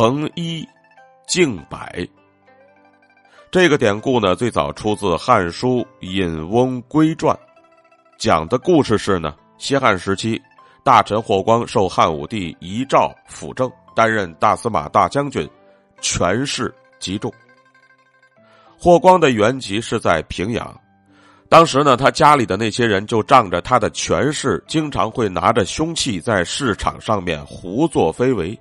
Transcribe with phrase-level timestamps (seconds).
[0.00, 0.66] 藤一
[1.28, 2.08] 敬百。
[3.50, 7.36] 这个典故呢，最早出自《汉书·尹翁归传》，
[8.16, 10.40] 讲的故事是呢，西汉时期，
[10.82, 15.46] 大臣霍光受汉武帝遗诏辅政，担任大司马大将军，
[16.00, 17.30] 权势极重。
[18.78, 20.74] 霍光的原籍是在平阳。
[21.46, 28.58] 当时呢，他家里的那些人就仗着他的权势，经常会拿着凶器在市场上面胡作非为，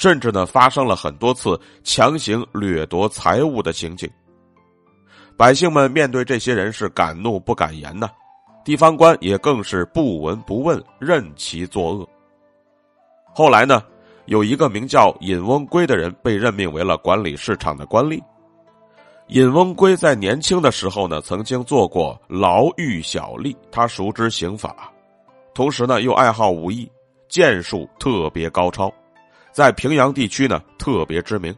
[0.00, 4.10] 甚至呢发生了很多次强行掠夺财物的情景。
[5.36, 8.08] 百姓们面对这些人是敢怒不敢言呐，
[8.64, 12.08] 地方官也更是不闻不问，任其作恶。
[13.34, 13.82] 后来呢，
[14.24, 18.18] 有一个名叫尹翁归的人被任命为了管理市场的官吏。
[19.26, 24.90] 尹翁归在年轻的时候呢，曾经做过牢狱小吏，他熟知刑法，
[25.52, 26.90] 同时呢又爱好武艺，
[27.28, 28.90] 剑术特别高超，
[29.52, 31.54] 在平阳地区呢特别知名。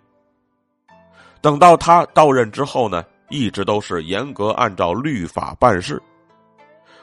[1.41, 6.01] 等到他到任之后呢，一直都是严格按照律法办事。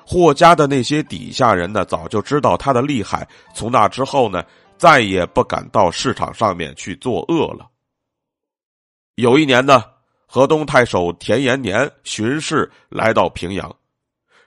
[0.06, 4.44] 霍家的那些底下人呢，早就知道他的厉害，从那之后呢，
[4.78, 7.68] 再也不敢到市场上面去作恶了。
[9.16, 9.84] 有一年呢。
[10.32, 13.76] 河东太守田延年巡视来到平阳，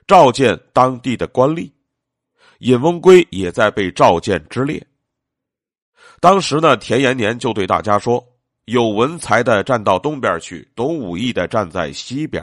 [0.07, 1.69] 召见当地的官吏，
[2.59, 4.81] 尹翁归也在被召见之列。
[6.19, 8.25] 当时呢，田延年就对大家说
[8.65, 12.41] ：“有文才的站到东边去，懂武艺的站在西边。”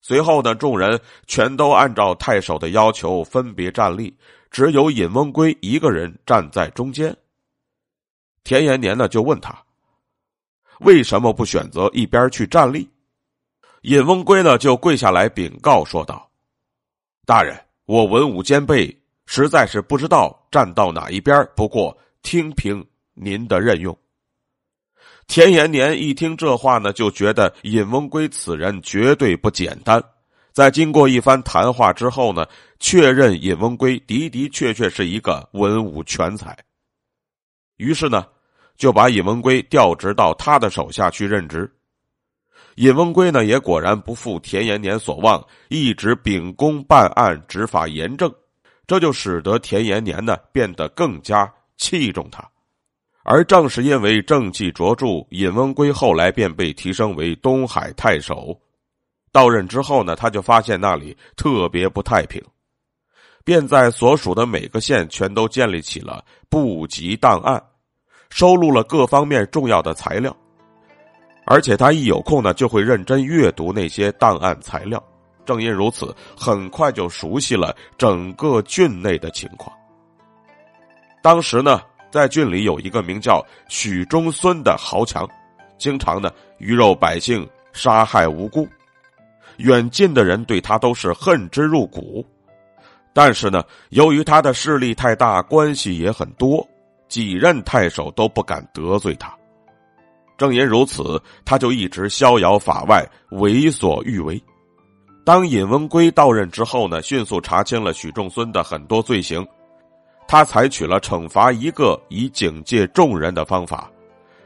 [0.00, 4.16] 随后呢，众人全都按照太守的要求分别站立，
[4.50, 7.14] 只有尹翁归一个人站在中间。
[8.44, 9.54] 田延年呢，就问他。
[10.80, 12.88] 为什么不选择一边去站立？
[13.82, 16.30] 尹翁归呢，就跪下来禀告说道
[17.26, 18.96] ：“大人，我文武兼备，
[19.26, 21.46] 实在是不知道站到哪一边。
[21.56, 21.96] 不过
[22.28, 23.98] 听凭您的任用。”
[25.26, 30.02] 田延年一听这话呢，就觉得尹翁归此人绝对不简单。
[30.52, 32.46] 在经过一番谈话之后呢，
[32.78, 36.54] 确认尹翁归的的确确是一个文武全才。
[37.78, 38.26] 于是呢。
[38.78, 41.68] 就把尹文圭调职到他的手下去任职。
[42.76, 48.32] 尹文圭呢，也果然不负田延年所望，一直秉公办案，执法严正，
[48.86, 52.46] 这就使得田延年呢变得更加器重他。
[53.24, 58.54] 而正是因为正气卓著，尹文圭后来便被提升为东海太守。
[59.32, 62.42] 到任之后呢，他就发现那里特别不太平，
[63.44, 67.62] 便在所属的每个县全都建立起了部级档案。
[68.30, 70.36] 收录了各方面重要的材料，
[71.46, 75.02] 而且他一有空呢，就会认真阅读那些档案材料。
[75.46, 79.74] 正因如此，很快就熟悉了整个郡内的情况。
[81.22, 81.80] 当时呢，
[82.10, 85.28] 在郡里有一个名叫许中孙的豪强，
[85.76, 88.66] 经常呢鱼肉百姓，杀害无辜，
[89.58, 92.24] 远近的人对他都是恨之入骨。
[93.12, 96.66] 但是呢，由于他的势力太大，关系也很多。
[97.08, 99.34] 几任太守都不敢得罪他，
[100.36, 104.38] 正因如此，他就一直逍遥法外，为所欲为。
[105.24, 109.42] 当尹文圭到任之后呢，迅速查清了许仲孙的很多罪行，
[110.28, 113.90] 他采取了惩罚一个以警戒众人的方法。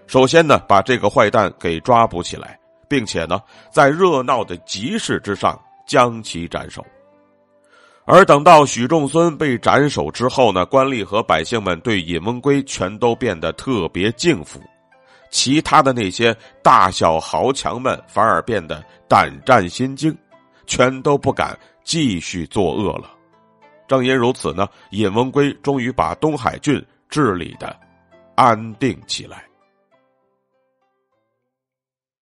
[0.06, 6.84] 首先呢，把这个坏蛋给抓捕起来，并且呢，在热闹的集市之上将其斩首。
[8.04, 14.60] 而等到许仲孙被斩首之后呢，官吏和百姓们对尹文圭全都变得特别敬服，
[15.30, 20.16] 其他的那些大小豪强们反而变得胆战心惊，
[20.66, 23.10] 全都不敢继续作恶了。
[23.92, 27.78] 正因如此呢，尹文圭终于把东海郡治理的
[28.34, 29.44] 安定起来。